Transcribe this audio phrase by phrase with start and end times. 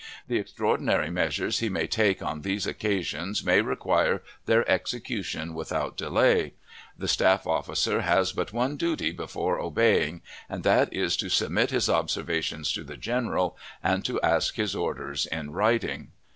[0.27, 6.55] The extraordinary measures he may take on these occasions may require their execution without delay.
[6.97, 11.87] The staff officer has but one duty before obeying, and that is to submit his
[11.87, 16.09] observations to the general, and to ask his orders in writing.